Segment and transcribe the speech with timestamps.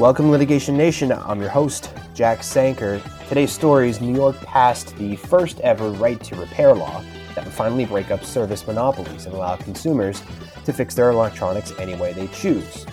[0.00, 1.12] Welcome, Litigation Nation.
[1.12, 3.02] I'm your host, Jack Sanker.
[3.28, 7.52] Today's story is New York passed the first ever right to repair law that would
[7.52, 10.22] finally break up service monopolies and allow consumers
[10.64, 12.86] to fix their electronics any way they choose.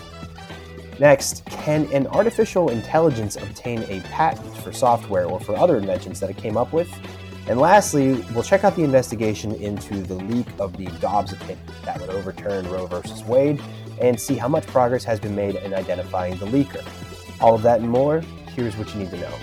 [1.00, 6.28] Next, can an artificial intelligence obtain a patent for software or for other inventions that
[6.28, 6.90] it came up with?
[7.46, 11.98] And lastly, we'll check out the investigation into the leak of the Dobbs opinion that
[12.02, 13.62] would overturn Roe versus Wade
[14.00, 16.84] and see how much progress has been made in identifying the leaker.
[17.40, 18.20] All of that and more,
[18.54, 19.34] here's what you need to know.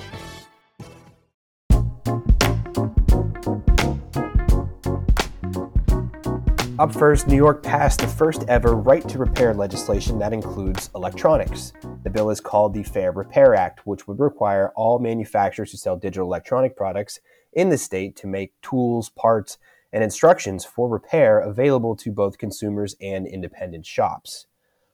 [6.78, 11.72] Up first, New York passed the first ever right to repair legislation that includes electronics.
[12.04, 15.96] The bill is called the Fair Repair Act, which would require all manufacturers who sell
[15.96, 17.22] digital electronic products
[17.54, 19.58] in the state to make tools, parts,
[19.94, 24.48] and instructions for repair available to both consumers and independent shops.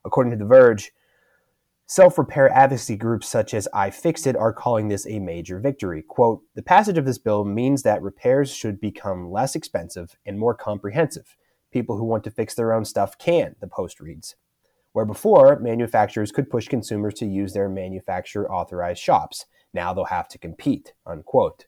[0.05, 0.91] According to The Verge,
[1.91, 6.01] self repair advocacy groups such as iFixit are calling this a major victory.
[6.01, 10.55] Quote The passage of this bill means that repairs should become less expensive and more
[10.55, 11.35] comprehensive.
[11.69, 14.37] People who want to fix their own stuff can, the Post reads.
[14.93, 19.45] Where before, manufacturers could push consumers to use their manufacturer authorized shops.
[19.73, 20.93] Now they'll have to compete.
[21.05, 21.65] Unquote.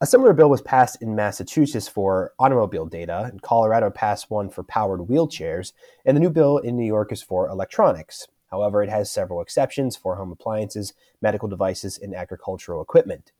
[0.00, 4.62] A similar bill was passed in Massachusetts for automobile data, and Colorado passed one for
[4.62, 5.74] powered wheelchairs,
[6.06, 8.26] and the new bill in New York is for electronics.
[8.50, 13.32] However, it has several exceptions for home appliances, medical devices, and agricultural equipment.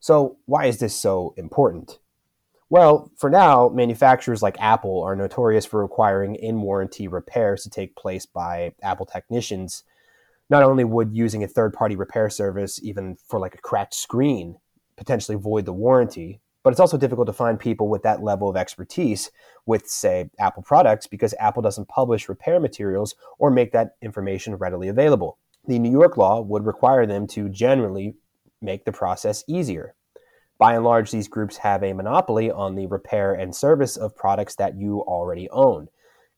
[0.00, 1.98] So, why is this so important?
[2.70, 7.96] Well, for now, manufacturers like Apple are notorious for requiring in warranty repairs to take
[7.96, 9.84] place by Apple technicians.
[10.50, 14.56] Not only would using a third party repair service, even for like a cracked screen,
[14.96, 16.40] potentially void the warranty.
[16.64, 19.30] But it's also difficult to find people with that level of expertise
[19.66, 24.88] with, say, Apple products because Apple doesn't publish repair materials or make that information readily
[24.88, 25.38] available.
[25.66, 28.16] The New York law would require them to generally
[28.62, 29.94] make the process easier.
[30.56, 34.54] By and large, these groups have a monopoly on the repair and service of products
[34.56, 35.88] that you already own.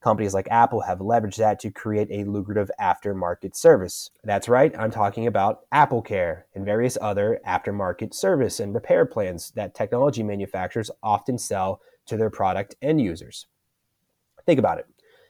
[0.02, 4.10] Companies like Apple have leveraged that to create a lucrative aftermarket service.
[4.22, 9.50] That's right, I'm talking about Apple Care and various other aftermarket service and repair plans
[9.52, 13.46] that technology manufacturers often sell to their product end users.
[14.44, 14.86] Think about it.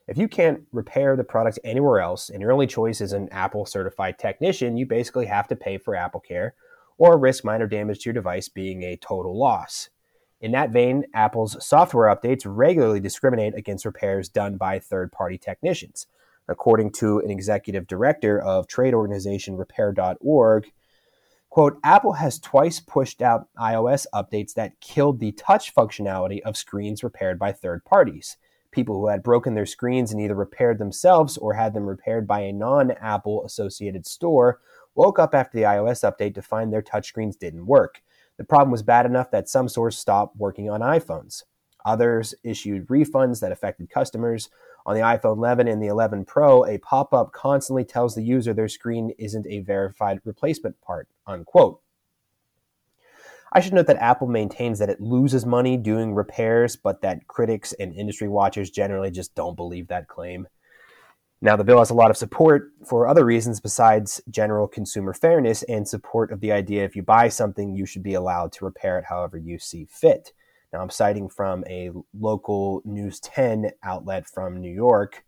[0.08, 3.66] If you can't repair the product anywhere else and your only choice is an Apple
[3.66, 6.54] certified technician, you basically have to pay for Apple Care
[6.98, 9.88] or risk minor damage to your device being a total loss.
[10.40, 16.06] In that vein, Apple's software updates regularly discriminate against repairs done by third party technicians.
[16.48, 20.70] According to an executive director of trade organization repair.org,
[21.48, 27.02] quote, Apple has twice pushed out iOS updates that killed the touch functionality of screens
[27.02, 28.36] repaired by third parties.
[28.70, 32.40] People who had broken their screens and either repaired themselves or had them repaired by
[32.40, 34.60] a non Apple associated store
[34.94, 38.02] woke up after the iOS update to find their touchscreens didn't work.
[38.38, 41.44] The problem was bad enough that some stores stopped working on iPhones.
[41.84, 44.50] Others issued refunds that affected customers.
[44.84, 48.52] On the iPhone 11 and the 11 Pro, a pop up constantly tells the user
[48.52, 51.08] their screen isn't a verified replacement part.
[51.26, 51.80] Unquote.
[53.52, 57.72] I should note that Apple maintains that it loses money doing repairs, but that critics
[57.74, 60.48] and industry watchers generally just don't believe that claim.
[61.46, 65.62] Now, the bill has a lot of support for other reasons besides general consumer fairness
[65.68, 68.98] and support of the idea if you buy something, you should be allowed to repair
[68.98, 70.32] it however you see fit.
[70.72, 75.24] Now, I'm citing from a local News 10 outlet from New York.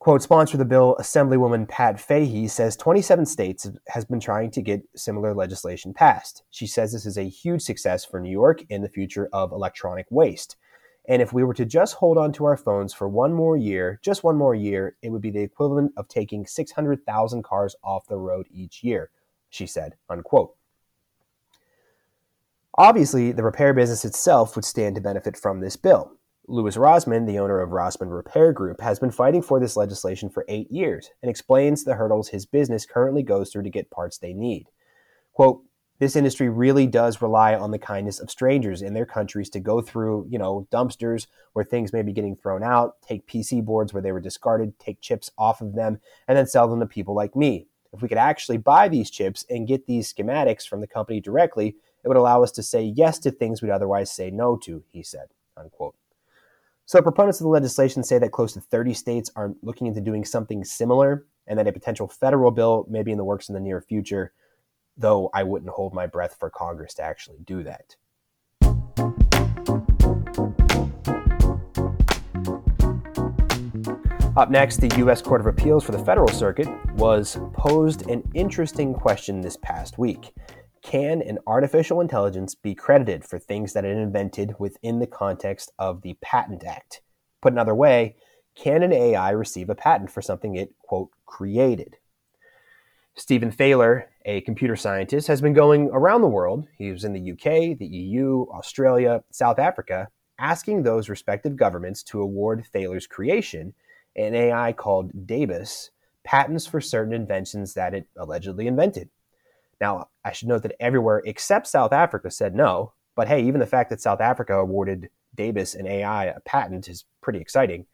[0.00, 4.82] Quote, sponsor the bill, Assemblywoman Pat Fahey says 27 states has been trying to get
[4.94, 6.42] similar legislation passed.
[6.50, 10.04] She says this is a huge success for New York in the future of electronic
[10.10, 10.56] waste.
[11.08, 13.98] And if we were to just hold on to our phones for one more year,
[14.02, 18.16] just one more year, it would be the equivalent of taking 600,000 cars off the
[18.16, 19.10] road each year,
[19.50, 20.54] she said, unquote.
[22.78, 26.16] Obviously, the repair business itself would stand to benefit from this bill.
[26.48, 30.44] Louis Rossmann, the owner of Rossmann Repair Group, has been fighting for this legislation for
[30.48, 34.32] eight years and explains the hurdles his business currently goes through to get parts they
[34.32, 34.68] need.
[35.32, 35.62] Quote,
[36.02, 39.80] this industry really does rely on the kindness of strangers in their countries to go
[39.80, 44.02] through, you know, dumpsters where things may be getting thrown out, take PC boards where
[44.02, 47.36] they were discarded, take chips off of them, and then sell them to people like
[47.36, 47.68] me.
[47.92, 51.76] If we could actually buy these chips and get these schematics from the company directly,
[52.02, 55.04] it would allow us to say yes to things we'd otherwise say no to, he
[55.04, 55.94] said, unquote.
[56.84, 60.24] So proponents of the legislation say that close to 30 states are looking into doing
[60.24, 63.60] something similar and that a potential federal bill may be in the works in the
[63.60, 64.32] near future
[64.96, 67.96] though I wouldn't hold my breath for Congress to actually do that.
[74.34, 75.20] Up next, the U.S.
[75.20, 80.32] Court of Appeals for the Federal Circuit was posed an interesting question this past week.
[80.82, 86.00] Can an artificial intelligence be credited for things that it invented within the context of
[86.00, 87.02] the Patent Act?
[87.42, 88.16] Put another way,
[88.54, 91.98] can an AI receive a patent for something it, quote, created?
[93.14, 96.66] Stephen Thaler, a computer scientist, has been going around the world.
[96.78, 102.22] He was in the UK, the EU, Australia, South Africa, asking those respective governments to
[102.22, 103.74] award Thaler's creation
[104.16, 105.90] an AI called Dabus,
[106.24, 109.08] patents for certain inventions that it allegedly invented.
[109.80, 113.66] Now, I should note that everywhere except South Africa said no, but hey, even the
[113.66, 117.86] fact that South Africa awarded Dabus an AI a patent is pretty exciting.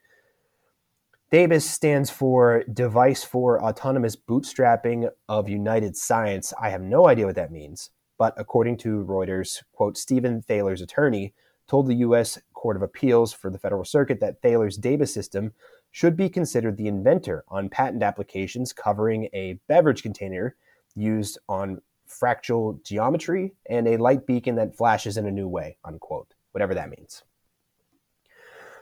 [1.30, 6.54] Dabus stands for Device for Autonomous Bootstrapping of United Science.
[6.58, 11.34] I have no idea what that means, but according to Reuters, quote, Stephen Thaler's attorney
[11.66, 12.38] told the U.S.
[12.54, 15.52] Court of Appeals for the Federal Circuit that Thaler's Dabus system
[15.90, 20.56] should be considered the inventor on patent applications covering a beverage container
[20.94, 26.32] used on fractal geometry and a light beacon that flashes in a new way, unquote,
[26.52, 27.22] whatever that means.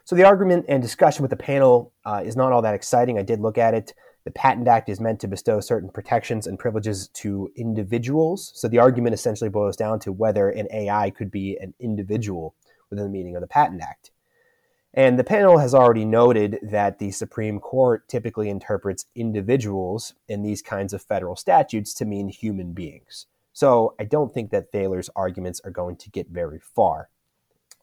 [0.06, 3.18] So the argument and discussion with the panel uh, is not all that exciting.
[3.18, 3.92] I did look at it.
[4.22, 8.52] The Patent Act is meant to bestow certain protections and privileges to individuals.
[8.54, 12.54] So the argument essentially boils down to whether an AI could be an individual
[12.88, 14.12] within the meaning of the Patent Act.
[14.94, 20.62] And the panel has already noted that the Supreme Court typically interprets individuals in these
[20.62, 23.26] kinds of federal statutes to mean human beings.
[23.52, 27.08] So I don't think that Thaler's arguments are going to get very far.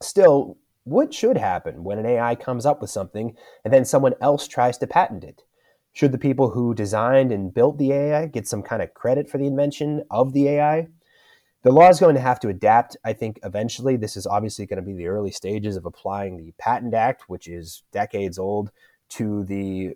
[0.02, 4.48] Still, what should happen when an AI comes up with something and then someone else
[4.48, 5.44] tries to patent it?
[5.94, 9.38] Should the people who designed and built the AI get some kind of credit for
[9.38, 10.88] the invention of the AI?
[11.64, 12.96] the law is going to have to adapt.
[13.04, 16.54] I think eventually this is obviously going to be the early stages of applying the
[16.58, 18.70] Patent Act, which is decades old,
[19.10, 19.94] to the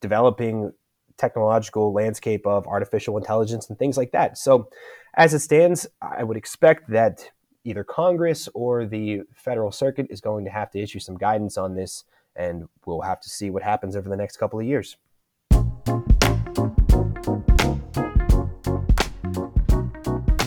[0.00, 0.72] developing
[1.18, 4.38] technological landscape of artificial intelligence and things like that.
[4.38, 4.68] So,
[5.14, 7.30] as it stands, I would expect that
[7.64, 11.74] either Congress or the federal circuit is going to have to issue some guidance on
[11.74, 12.04] this,
[12.34, 14.96] and we'll have to see what happens over the next couple of years.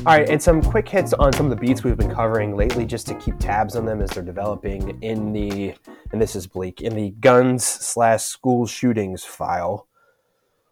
[0.07, 2.85] All right, and some quick hits on some of the beats we've been covering lately,
[2.85, 5.73] just to keep tabs on them as they're developing in the,
[6.11, 9.87] and this is bleak, in the guns slash school shootings file.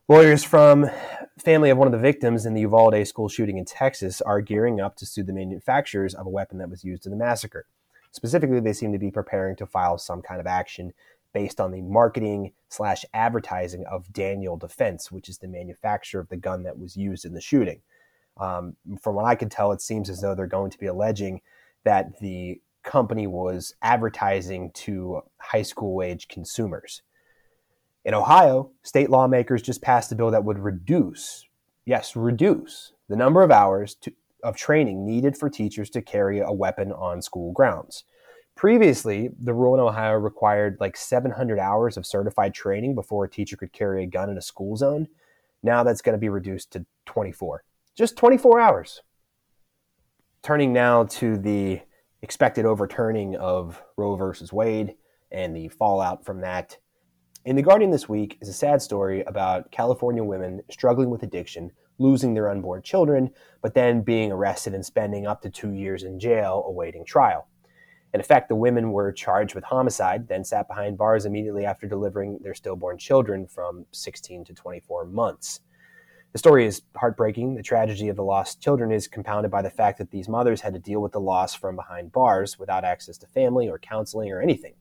[0.10, 0.90] Lawyers from
[1.40, 4.82] family of one of the victims in the Uvalde school shooting in Texas are gearing
[4.82, 7.68] up to sue the manufacturers of a weapon that was used in the massacre.
[8.12, 10.92] Specifically, they seem to be preparing to file some kind of action
[11.34, 16.36] based on the marketing slash advertising of Daniel Defense, which is the manufacturer of the
[16.36, 17.82] gun that was used in the shooting.
[18.36, 21.40] Um, from what I can tell, it seems as though they're going to be alleging
[21.86, 27.04] that the company was advertising to high school age consumers.
[28.06, 31.46] In Ohio, state lawmakers just passed a bill that would reduce,
[31.86, 34.12] yes, reduce the number of hours to,
[34.44, 38.04] of training needed for teachers to carry a weapon on school grounds.
[38.56, 43.58] Previously, the rule in Ohio required like 700 hours of certified training before a teacher
[43.58, 45.08] could carry a gun in a school zone.
[45.64, 47.64] Now that's going to be reduced to 24
[47.96, 49.02] just 24 hours.
[50.42, 51.82] Turning now to the
[52.22, 54.96] expected overturning of Roe versus Wade
[55.32, 56.78] and the fallout from that.
[57.46, 61.74] In The Guardian this week is a sad story about California women struggling with addiction,
[61.98, 63.32] losing their unborn children,
[63.62, 67.50] but then being arrested and spending up to two years in jail awaiting trial.
[68.14, 72.40] In effect, the women were charged with homicide, then sat behind bars immediately after delivering
[72.42, 75.60] their stillborn children from 16 to 24 months.
[76.32, 77.56] The story is heartbreaking.
[77.56, 80.76] The tragedy of the lost children is compounded by the fact that these mothers had
[80.76, 84.42] to deal with the loss from behind bars without access to family or counseling or
[84.42, 84.76] anything.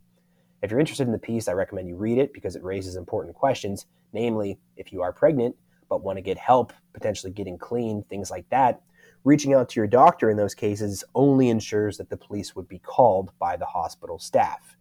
[0.62, 3.34] If you're interested in the piece, I recommend you read it because it raises important
[3.34, 5.56] questions, namely, if you are pregnant
[5.88, 8.80] but want to get help, potentially getting clean, things like that,
[9.24, 12.78] reaching out to your doctor in those cases only ensures that the police would be
[12.78, 14.76] called by the hospital staff.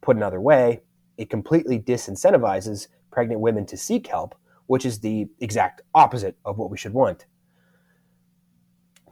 [0.00, 0.80] Put another way,
[1.18, 4.34] it completely disincentivizes pregnant women to seek help
[4.66, 7.26] which is the exact opposite of what we should want.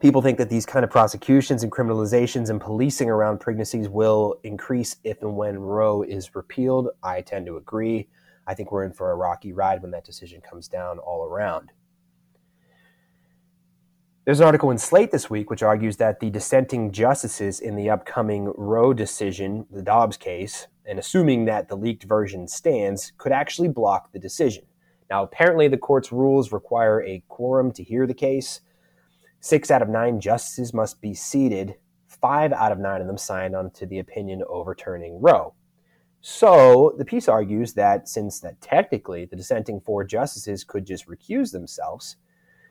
[0.03, 4.97] People think that these kind of prosecutions and criminalizations and policing around pregnancies will increase
[5.05, 6.89] if and when Roe is repealed.
[7.05, 8.09] I tend to agree.
[8.45, 11.71] I think we're in for a rocky ride when that decision comes down all around.
[14.25, 17.89] There's an article in Slate this week which argues that the dissenting justices in the
[17.89, 23.69] upcoming Roe decision, the Dobbs case, and assuming that the leaked version stands, could actually
[23.69, 24.65] block the decision.
[25.09, 28.63] Now, apparently, the court's rules require a quorum to hear the case.
[29.45, 31.75] Six out of nine justices must be seated.
[32.07, 35.55] Five out of nine of them signed on to the opinion overturning Roe.
[36.21, 41.51] So the piece argues that since that technically the dissenting four justices could just recuse
[41.51, 42.19] themselves,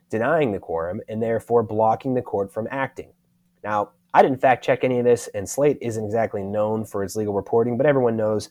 [0.09, 3.11] denying the quorum and therefore blocking the court from acting.
[3.65, 7.17] Now, I didn't fact check any of this, and Slate isn't exactly known for its
[7.17, 8.49] legal reporting, but everyone knows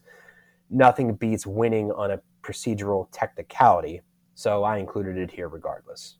[0.68, 4.02] nothing beats winning on a procedural technicality,
[4.34, 6.16] so I included it here regardless.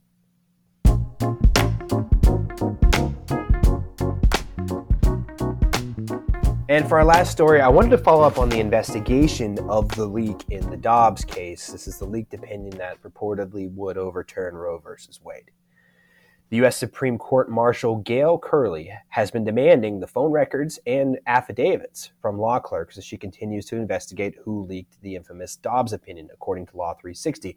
[6.70, 10.06] And for our last story, I wanted to follow up on the investigation of the
[10.06, 11.66] leak in the Dobbs case.
[11.66, 15.50] This is the leaked opinion that reportedly would overturn Roe versus Wade.
[16.50, 16.76] The U.S.
[16.76, 22.60] Supreme Court Marshal Gail Curley has been demanding the phone records and affidavits from law
[22.60, 26.94] clerks as she continues to investigate who leaked the infamous Dobbs opinion, according to Law
[26.94, 27.56] 360.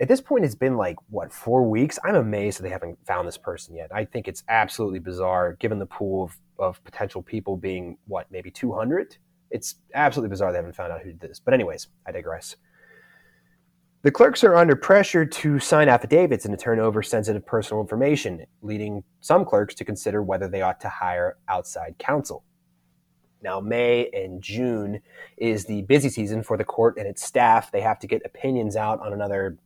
[0.00, 1.98] At this point, it's been like, what, four weeks?
[2.04, 3.90] I'm amazed that they haven't found this person yet.
[3.92, 8.50] I think it's absolutely bizarre given the pool of of potential people being what maybe
[8.50, 9.16] 200
[9.50, 11.40] it's absolutely bizarre they haven't found out who did this.
[11.40, 12.56] But anyways i digress.
[14.02, 18.46] The clerks are under pressure to sign affidavits and to turn over sensitive personal information
[18.62, 22.44] leading some clerks to consider whether they ought to hire outside counsel.
[23.42, 25.00] Now may and june
[25.36, 27.72] is the busy season for the court and its staff.
[27.72, 29.58] They have to get opinions out on another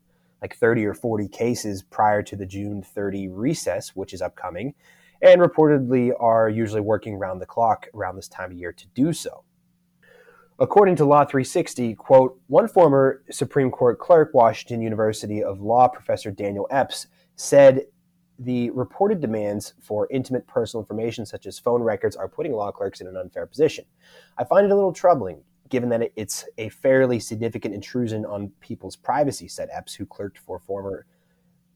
[0.42, 4.74] like 30 or 40 cases prior to the june 30 recess which is upcoming
[5.22, 9.12] and reportedly are usually working round the clock around this time of year to do
[9.12, 9.44] so.
[10.58, 16.30] According to Law 360, quote, one former Supreme Court clerk, Washington University of Law professor
[16.30, 17.06] Daniel Epps,
[17.36, 17.82] said
[18.38, 23.00] the reported demands for intimate personal information, such as phone records, are putting law clerks
[23.00, 23.84] in an unfair position.
[24.36, 28.96] I find it a little troubling, given that it's a fairly significant intrusion on people's
[28.96, 31.06] privacy, said Epps, who clerked for former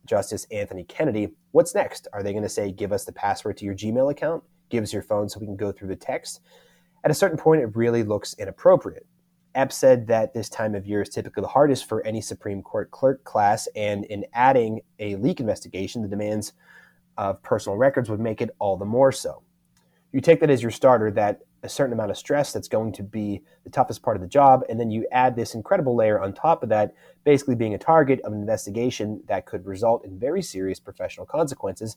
[0.05, 1.31] Justice Anthony Kennedy.
[1.53, 2.07] What's next?
[2.13, 4.45] Are they going to say, give us the password to your Gmail account?
[4.69, 6.41] Give us your phone so we can go through the text?
[7.05, 9.07] At a certain point, it really looks inappropriate.
[9.55, 12.91] Epps said that this time of year is typically the hardest for any Supreme Court
[12.91, 16.53] clerk class, and in adding a leak investigation, the demands
[17.17, 19.43] of personal records would make it all the more so.
[20.13, 23.03] You take that as your starter that a certain amount of stress that's going to
[23.03, 24.63] be the toughest part of the job.
[24.69, 26.95] And then you add this incredible layer on top of that,
[27.25, 31.97] basically being a target of an investigation that could result in very serious professional consequences.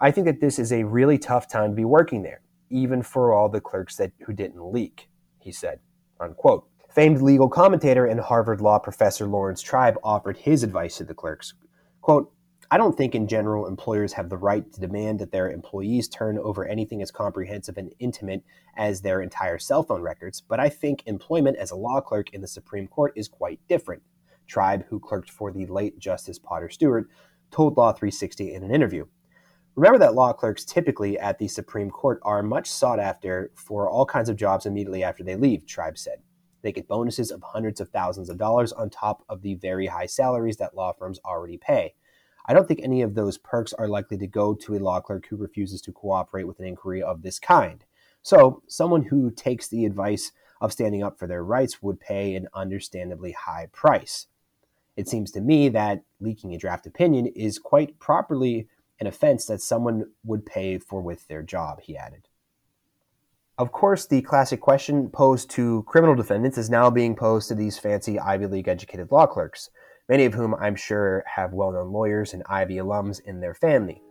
[0.00, 3.32] I think that this is a really tough time to be working there, even for
[3.32, 5.08] all the clerks that who didn't leak,
[5.38, 5.78] he said.
[6.18, 6.66] Unquote.
[6.94, 11.54] Famed legal commentator and Harvard law professor Laurence Tribe offered his advice to the clerks.
[12.00, 12.32] Quote,
[12.72, 16.38] I don't think in general employers have the right to demand that their employees turn
[16.38, 18.44] over anything as comprehensive and intimate
[18.76, 22.40] as their entire cell phone records, but I think employment as a law clerk in
[22.40, 24.04] the Supreme Court is quite different.
[24.46, 27.08] Tribe, who clerked for the late Justice Potter Stewart,
[27.50, 29.04] told Law 360 in an interview.
[29.74, 34.06] Remember that law clerks typically at the Supreme Court are much sought after for all
[34.06, 36.22] kinds of jobs immediately after they leave, Tribe said.
[36.62, 40.06] They get bonuses of hundreds of thousands of dollars on top of the very high
[40.06, 41.94] salaries that law firms already pay.
[42.50, 45.26] I don't think any of those perks are likely to go to a law clerk
[45.26, 47.84] who refuses to cooperate with an inquiry of this kind.
[48.24, 52.48] So, someone who takes the advice of standing up for their rights would pay an
[52.52, 54.26] understandably high price.
[54.96, 58.66] It seems to me that leaking a draft opinion is quite properly
[58.98, 62.26] an offense that someone would pay for with their job, he added.
[63.58, 67.78] Of course, the classic question posed to criminal defendants is now being posed to these
[67.78, 69.70] fancy Ivy League educated law clerks
[70.10, 74.02] many of whom I'm sure have well known lawyers and Ivy alums in their family.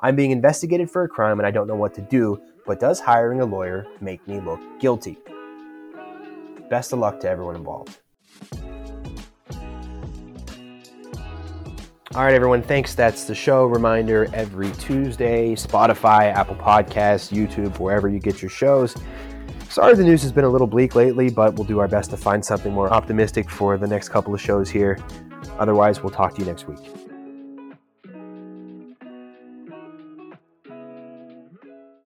[0.00, 2.98] I'm being investigated for a crime and I don't know what to do, but does
[2.98, 5.16] hiring a lawyer make me look guilty?
[6.68, 8.00] Best of luck to everyone involved.
[12.16, 12.62] All right, everyone.
[12.62, 12.94] Thanks.
[12.96, 13.66] That's the show.
[13.66, 18.96] Reminder every Tuesday Spotify, Apple Podcasts, YouTube, wherever you get your shows.
[19.68, 22.16] Sorry the news has been a little bleak lately, but we'll do our best to
[22.16, 24.98] find something more optimistic for the next couple of shows here.
[25.58, 27.03] Otherwise, we'll talk to you next week.